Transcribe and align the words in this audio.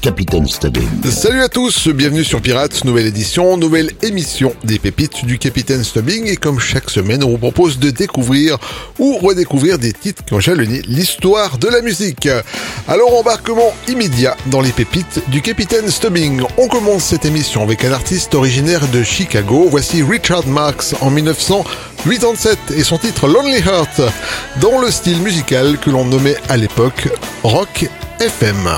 Capitaine 0.00 0.46
Stubbing. 0.46 0.88
Salut 1.10 1.42
à 1.42 1.48
tous, 1.48 1.88
bienvenue 1.88 2.22
sur 2.22 2.40
Pirates, 2.40 2.84
nouvelle 2.84 3.06
édition, 3.06 3.56
nouvelle 3.56 3.90
émission 4.02 4.54
des 4.62 4.78
pépites 4.78 5.24
du 5.24 5.38
Capitaine 5.38 5.82
Stubbing 5.82 6.26
et 6.26 6.36
comme 6.36 6.60
chaque 6.60 6.88
semaine 6.88 7.24
on 7.24 7.30
vous 7.30 7.38
propose 7.38 7.78
de 7.78 7.90
découvrir 7.90 8.58
ou 8.98 9.16
redécouvrir 9.18 9.78
des 9.78 9.92
titres 9.92 10.24
qui 10.24 10.34
ont 10.34 10.40
jalonné 10.40 10.82
l'histoire 10.86 11.58
de 11.58 11.68
la 11.68 11.82
musique. 11.82 12.28
Alors 12.86 13.18
embarquement 13.18 13.74
immédiat 13.88 14.36
dans 14.46 14.60
les 14.60 14.72
pépites 14.72 15.22
du 15.28 15.42
Capitaine 15.42 15.90
Stubbing. 15.90 16.42
On 16.58 16.68
commence 16.68 17.04
cette 17.04 17.24
émission 17.24 17.62
avec 17.62 17.84
un 17.84 17.92
artiste 17.92 18.34
originaire 18.34 18.86
de 18.88 19.02
Chicago, 19.02 19.66
voici 19.70 20.02
Richard 20.02 20.46
Marx 20.46 20.94
en 21.00 21.10
1987 21.10 22.58
et 22.76 22.84
son 22.84 22.98
titre 22.98 23.26
Lonely 23.26 23.58
Heart 23.58 24.02
dans 24.60 24.80
le 24.80 24.90
style 24.90 25.20
musical 25.20 25.78
que 25.78 25.90
l'on 25.90 26.04
nommait 26.04 26.36
à 26.48 26.56
l'époque 26.56 27.08
rock 27.42 27.88
FM. 28.20 28.68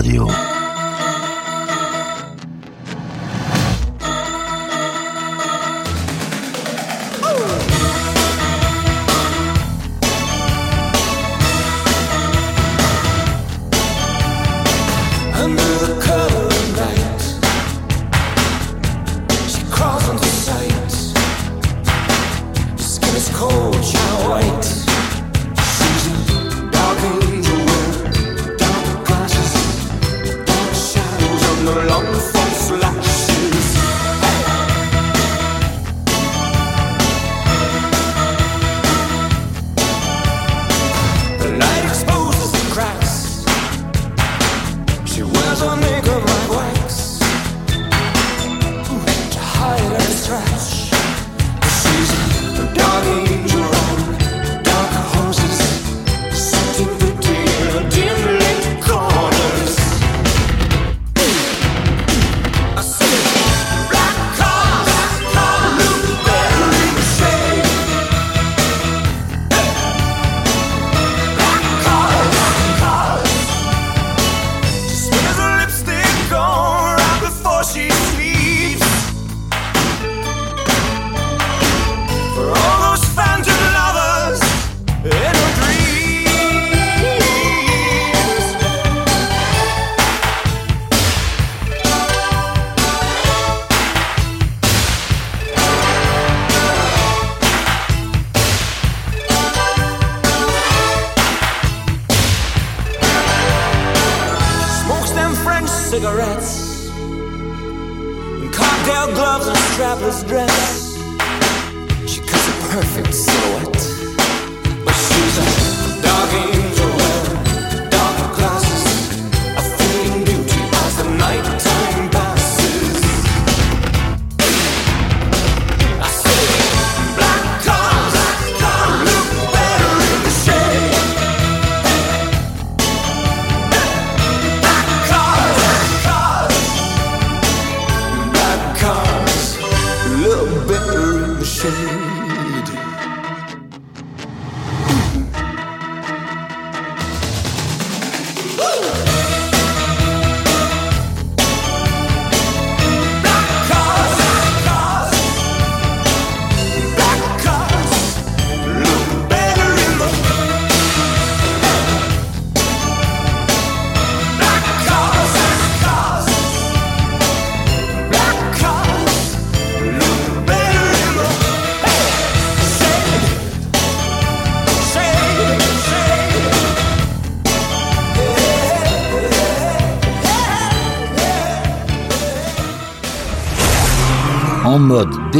Radio. 0.00 0.49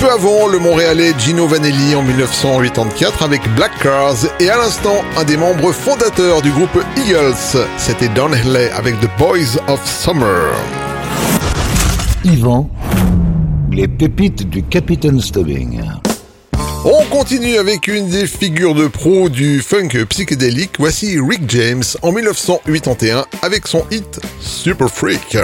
peu 0.00 0.10
avant, 0.10 0.48
le 0.48 0.58
Montréalais 0.58 1.12
Gino 1.18 1.46
Vanelli 1.46 1.94
en 1.94 2.02
1984 2.02 3.22
avec 3.22 3.42
Black 3.54 3.70
Cars 3.82 4.16
et 4.40 4.48
à 4.48 4.56
l'instant, 4.56 5.04
un 5.18 5.24
des 5.24 5.36
membres 5.36 5.72
fondateurs 5.72 6.40
du 6.40 6.50
groupe 6.50 6.82
Eagles. 6.96 7.66
C'était 7.76 8.08
Don 8.08 8.30
Henley 8.32 8.70
avec 8.70 8.98
The 9.00 9.08
Boys 9.18 9.60
of 9.68 9.86
Summer. 9.86 10.54
Yvan, 12.24 12.70
les 13.70 13.88
pépites 13.88 14.48
du 14.48 14.62
Capitaine 14.62 15.20
Stubbing. 15.20 15.82
On 16.84 17.04
continue 17.10 17.58
avec 17.58 17.86
une 17.86 18.08
des 18.08 18.26
figures 18.26 18.74
de 18.74 18.86
pro 18.86 19.28
du 19.28 19.60
funk 19.60 20.06
psychédélique. 20.08 20.76
Voici 20.78 21.18
Rick 21.20 21.42
James 21.48 21.84
en 22.00 22.12
1981 22.12 23.26
avec 23.42 23.66
son 23.66 23.84
hit 23.90 24.20
Super 24.40 24.88
Freak. 24.88 25.36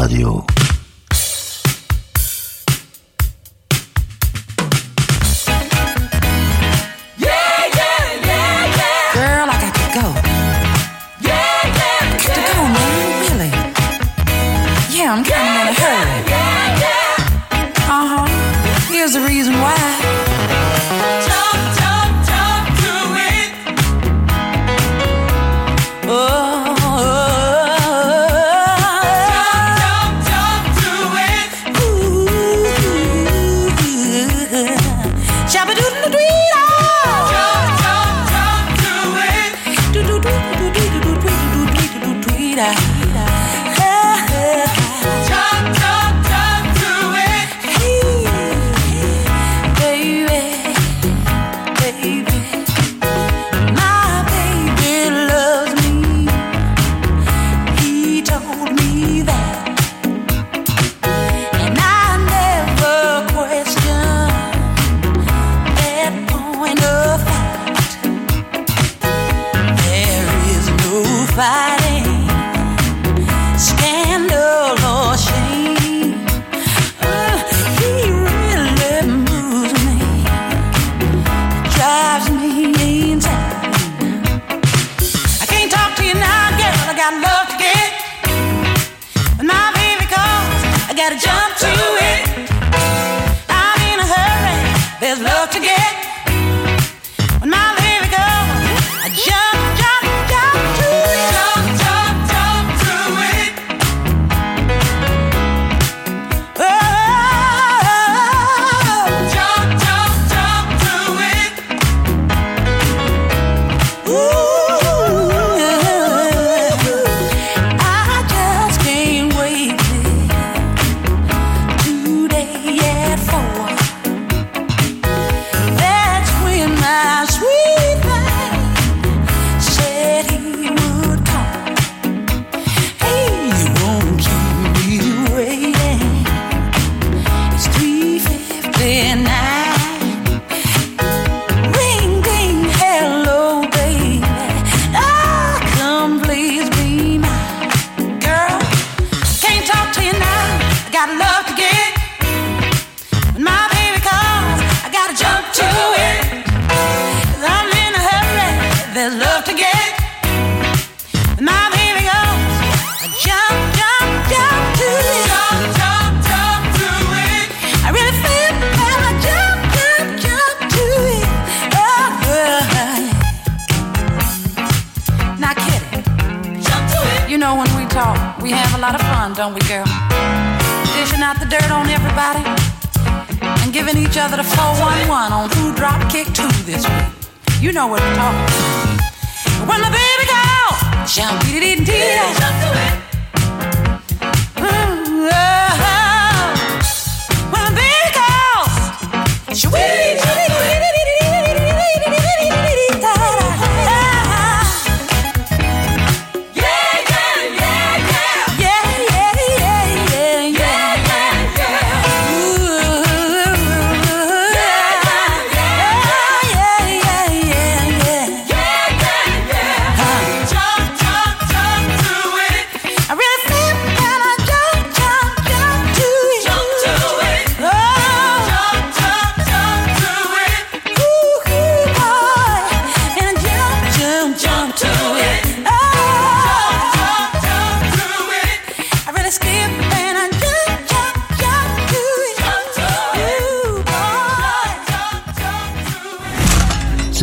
Radio. 0.00 0.49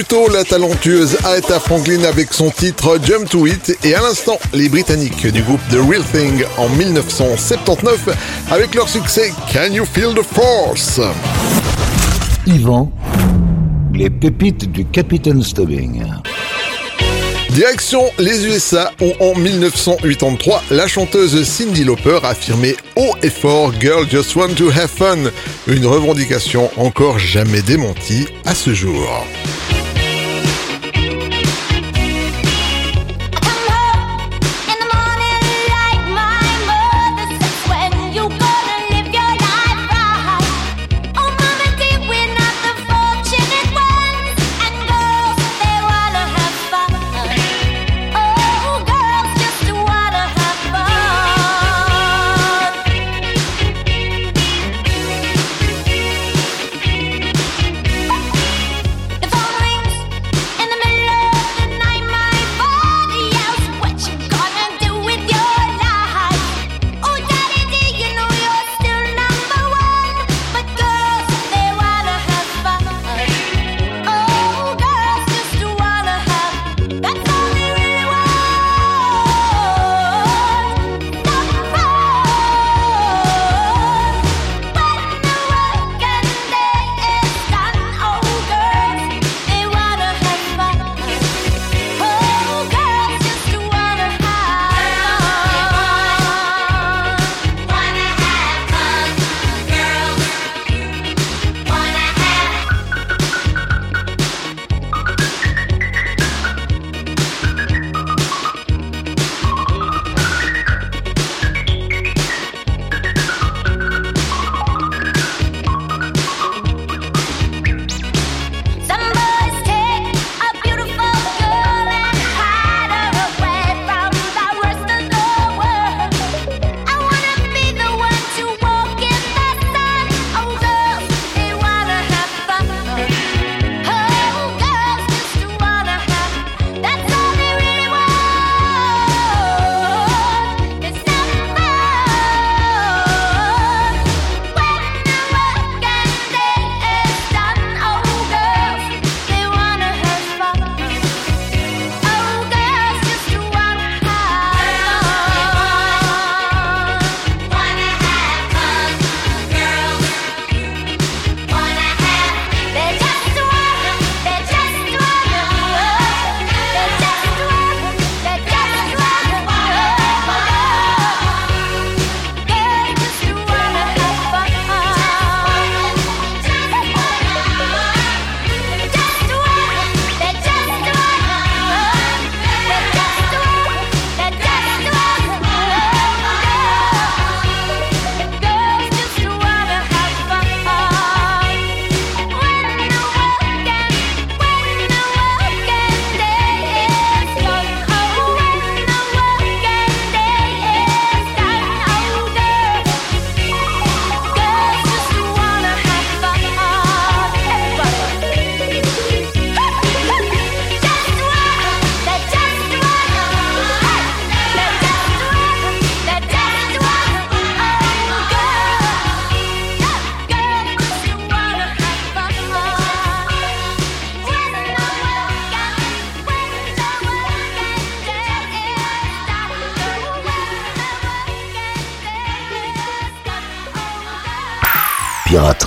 plus 0.00 0.16
tôt, 0.16 0.28
la 0.32 0.44
talentueuse 0.44 1.18
Aretha 1.24 1.60
Franklin 1.60 2.04
avec 2.04 2.32
son 2.32 2.48
titre 2.50 2.98
Jump 3.04 3.28
to 3.28 3.46
It 3.46 3.76
et 3.84 3.94
à 3.94 4.00
l'instant, 4.00 4.38
les 4.54 4.70
Britanniques 4.70 5.26
du 5.26 5.42
groupe 5.42 5.60
The 5.70 5.76
Real 5.76 6.02
Thing 6.02 6.42
en 6.56 6.70
1979 6.70 8.08
avec 8.50 8.74
leur 8.74 8.88
succès 8.88 9.30
Can 9.52 9.72
You 9.72 9.84
Feel 9.84 10.14
the 10.14 10.22
Force? 10.22 11.02
Yvan, 12.46 12.90
les 13.92 14.08
pépites 14.08 14.72
du 14.72 14.86
Capitaine 14.86 15.42
Stubbing. 15.42 16.02
Direction 17.50 18.04
les 18.18 18.46
USA 18.46 18.92
où 19.02 19.12
en 19.22 19.38
1983, 19.38 20.62
la 20.70 20.86
chanteuse 20.86 21.44
Cindy 21.44 21.84
Lauper 21.84 22.20
affirmait 22.22 22.76
haut 22.96 23.14
et 23.22 23.28
fort 23.28 23.72
Girl 23.78 24.08
Just 24.08 24.34
Want 24.34 24.54
to 24.56 24.70
Have 24.70 24.88
Fun, 24.88 25.30
une 25.66 25.84
revendication 25.84 26.70
encore 26.78 27.18
jamais 27.18 27.60
démentie 27.60 28.28
à 28.46 28.54
ce 28.54 28.72
jour. 28.72 29.26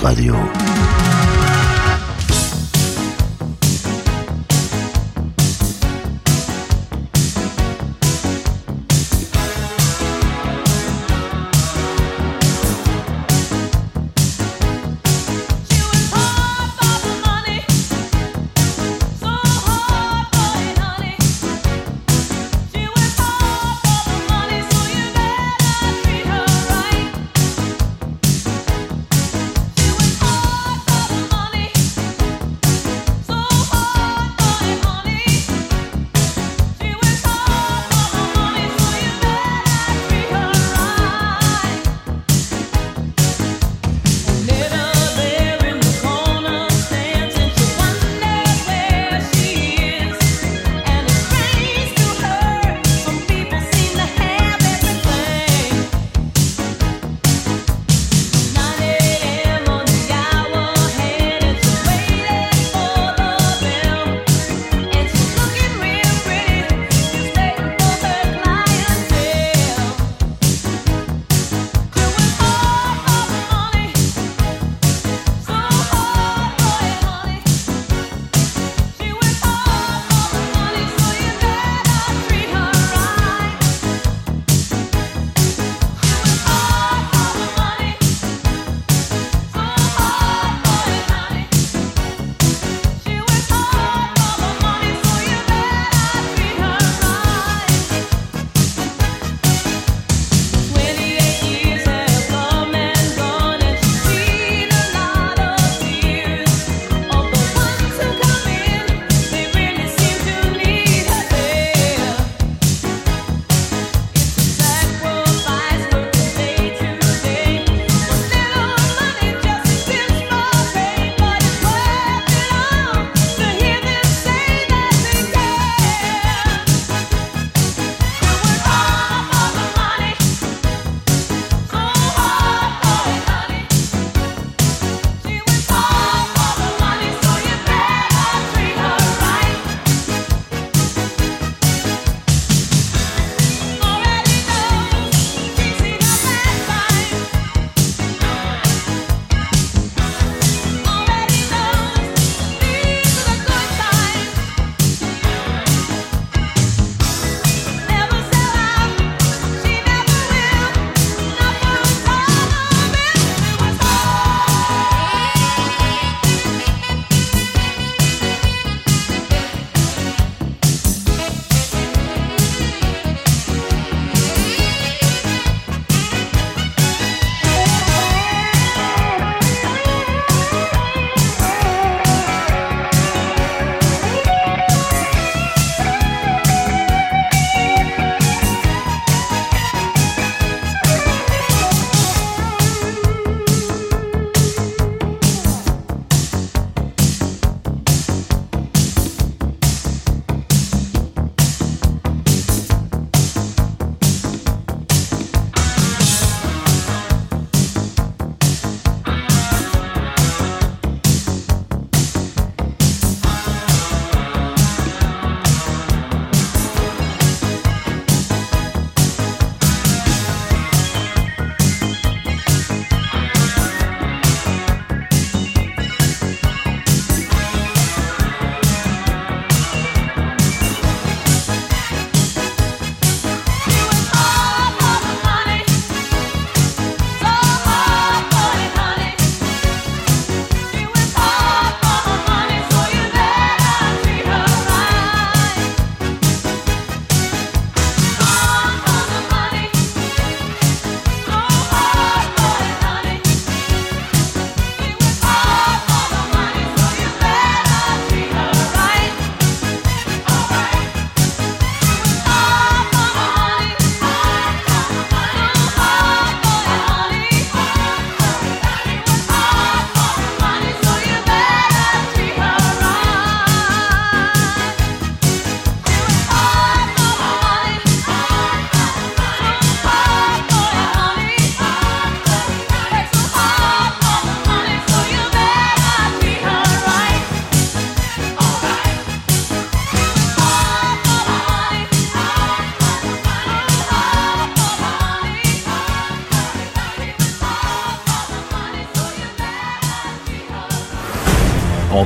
Radio. 0.04 0.83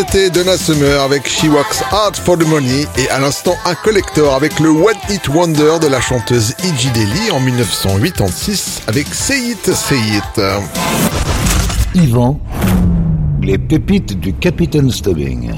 c'était 0.00 0.30
Donna 0.30 0.56
Summer 0.56 1.02
avec 1.02 1.28
She 1.28 1.44
Works 1.44 1.82
Hard 1.90 2.16
for 2.16 2.38
the 2.38 2.46
Money 2.46 2.86
et 2.96 3.06
à 3.10 3.18
l'instant 3.18 3.54
un 3.66 3.74
collector 3.74 4.34
avec 4.34 4.58
le 4.58 4.70
One 4.70 4.96
Hit 5.10 5.28
Wonder 5.28 5.78
de 5.78 5.88
la 5.88 6.00
chanteuse 6.00 6.54
Iggy 6.64 6.88
Daily 6.94 7.30
en 7.30 7.40
1986 7.40 8.80
avec 8.86 9.06
Say 9.12 9.50
It, 9.50 9.74
Say 9.74 9.98
Yvan, 11.94 12.40
les 13.42 13.58
pépites 13.58 14.18
du 14.18 14.32
Capitaine 14.32 14.90
Stubbing. 14.90 15.52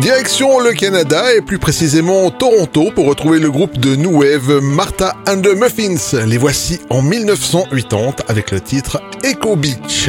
Direction 0.00 0.60
le 0.60 0.72
Canada 0.72 1.34
et 1.34 1.42
plus 1.42 1.58
précisément 1.58 2.30
Toronto 2.30 2.90
pour 2.94 3.08
retrouver 3.08 3.40
le 3.40 3.50
groupe 3.50 3.76
de 3.76 3.94
New 3.94 4.22
Wave 4.22 4.62
Martha 4.62 5.14
and 5.28 5.42
the 5.42 5.54
Muffins. 5.54 6.24
Les 6.26 6.38
voici 6.38 6.80
en 6.88 7.02
1980 7.02 8.24
avec 8.28 8.52
le 8.52 8.60
titre 8.60 9.02
Echo 9.22 9.54
Beach. 9.54 10.08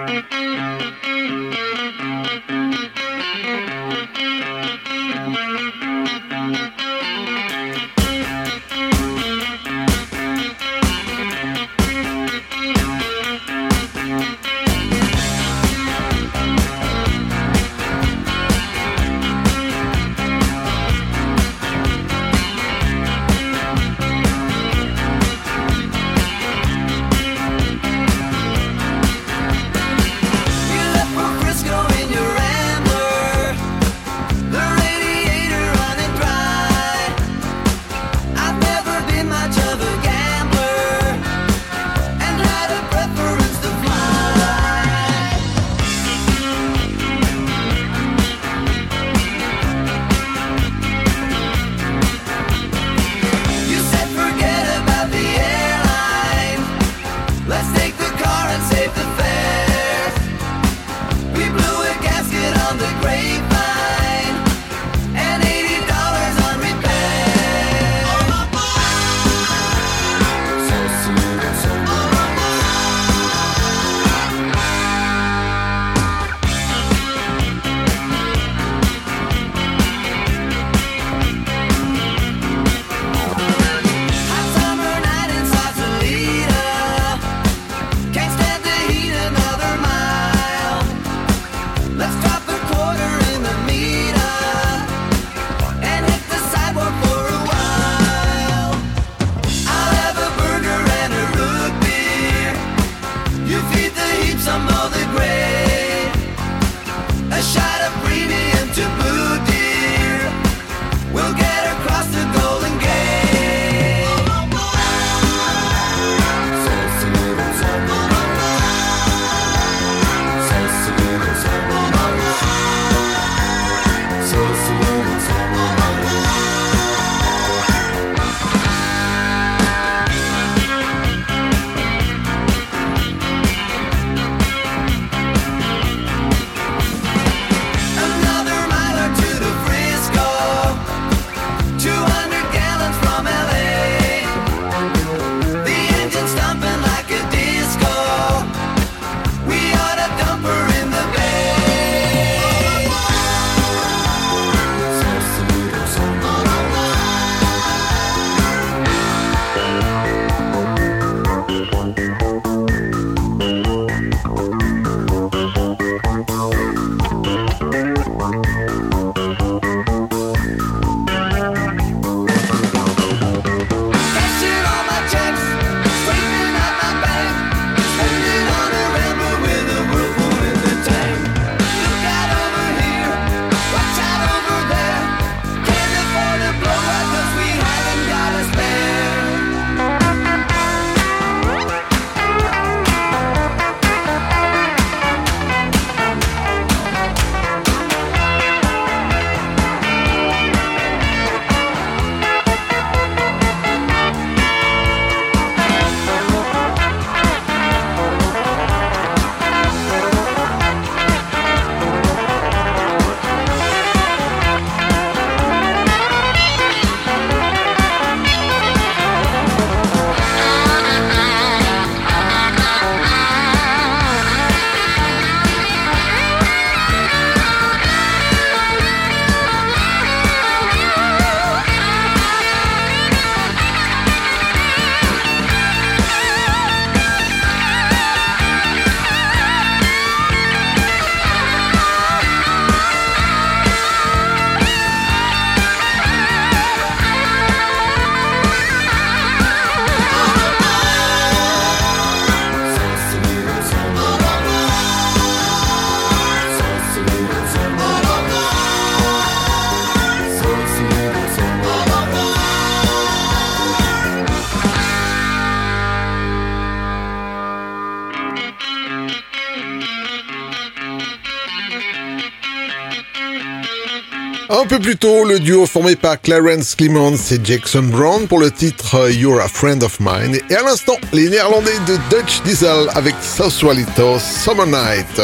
Un 274.71 274.77
peu 274.77 274.83
plus 274.83 274.95
tôt, 274.95 275.25
le 275.25 275.37
duo 275.37 275.65
formé 275.65 275.97
par 275.97 276.21
Clarence 276.21 276.75
Clemons 276.75 277.17
et 277.31 277.39
Jackson 277.43 277.83
Brown 277.83 278.25
pour 278.25 278.39
le 278.39 278.49
titre 278.49 279.11
You're 279.11 279.41
a 279.41 279.49
Friend 279.49 279.83
of 279.83 279.99
Mine. 279.99 280.37
Et 280.49 280.55
à 280.55 280.63
l'instant, 280.63 280.95
les 281.11 281.29
Néerlandais 281.29 281.77
de 281.87 281.97
Dutch 282.09 282.41
Diesel 282.43 282.87
avec 282.95 283.13
Sausualito 283.21 284.17
Summer 284.17 284.65
Night. 284.67 285.21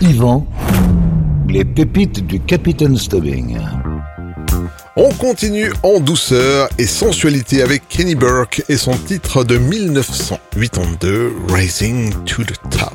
Yvan, 0.00 0.46
les 1.48 1.64
pépites 1.64 2.24
du 2.24 2.38
Capitaine 2.38 2.96
Stubbing. 2.96 3.58
On 4.94 5.12
continue 5.14 5.72
en 5.82 5.98
douceur 5.98 6.68
et 6.78 6.86
sensualité 6.86 7.60
avec 7.60 7.88
Kenny 7.88 8.14
Burke 8.14 8.62
et 8.68 8.76
son 8.76 8.96
titre 8.96 9.42
de 9.42 9.58
1982, 9.58 11.32
Rising 11.48 12.12
to 12.24 12.44
the 12.44 12.54
Top. 12.70 12.94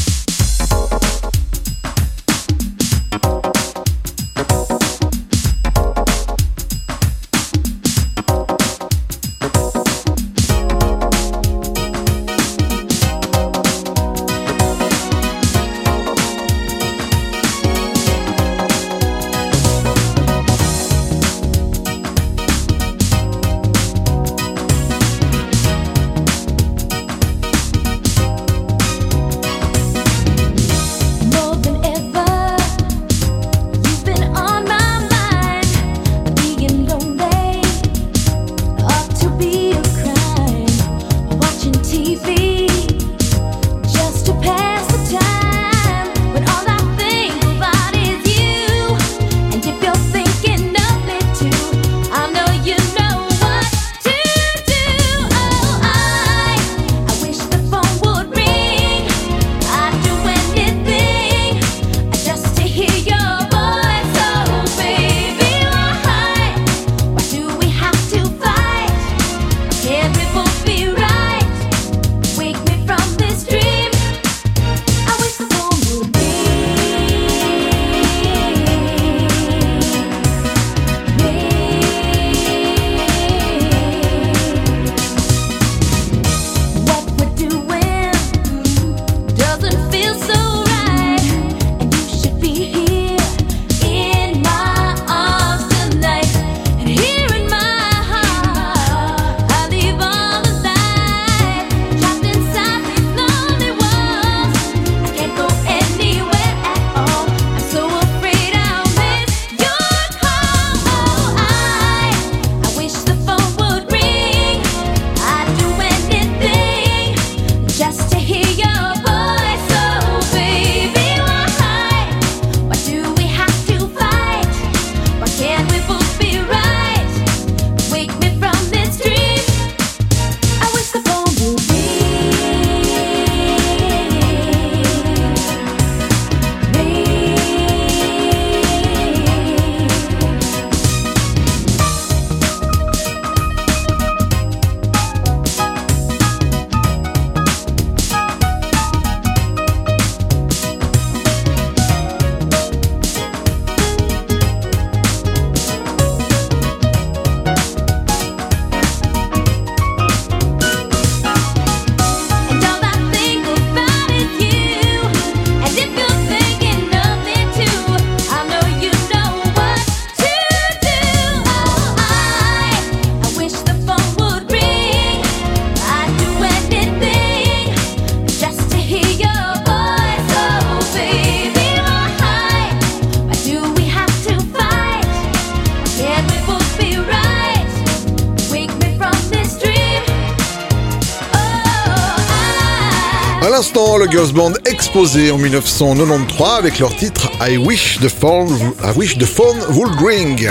Girls 194.21 194.33
Band 194.33 194.53
exposé 194.65 195.31
en 195.31 195.39
1993 195.39 196.47
avec 196.59 196.77
leur 196.77 196.95
titre 196.95 197.31
I 197.41 197.57
Wish 197.57 197.97
the 198.01 198.07
Phone, 198.07 198.49
I 198.83 198.95
Wish 198.95 199.17
the 199.17 199.25
Phone 199.25 199.57
Would 199.71 199.99
Ring. 199.99 200.47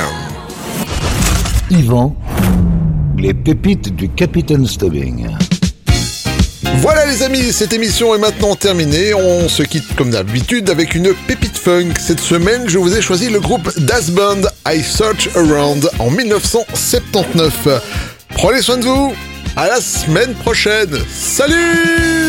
Yvan, 1.70 2.16
les 3.16 3.32
pépites 3.32 3.94
du 3.94 4.08
Capitaine 4.08 4.66
Stubbing. 4.66 5.28
Voilà 6.78 7.06
les 7.06 7.22
amis, 7.22 7.52
cette 7.52 7.72
émission 7.72 8.12
est 8.12 8.18
maintenant 8.18 8.56
terminée. 8.56 9.14
On 9.14 9.48
se 9.48 9.62
quitte 9.62 9.94
comme 9.94 10.10
d'habitude 10.10 10.68
avec 10.68 10.96
une 10.96 11.14
pépite 11.28 11.56
funk. 11.56 11.92
Cette 12.00 12.20
semaine, 12.20 12.68
je 12.68 12.78
vous 12.78 12.96
ai 12.96 13.00
choisi 13.00 13.30
le 13.30 13.38
groupe 13.38 13.70
Das 13.78 14.10
Band 14.10 14.48
I 14.66 14.82
Search 14.82 15.28
Around 15.36 15.88
en 16.00 16.10
1979. 16.10 17.68
Prenez 18.30 18.62
soin 18.62 18.78
de 18.78 18.86
vous. 18.86 19.14
À 19.54 19.68
la 19.68 19.80
semaine 19.80 20.34
prochaine. 20.34 20.98
Salut 21.08 22.19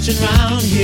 kitchen 0.00 0.24
round 0.24 0.62
here. 0.62 0.79